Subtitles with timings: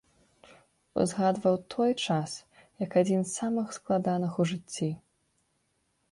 [1.01, 2.31] Узгадваў той час
[2.83, 4.89] як адзін самых складаных у жыцці.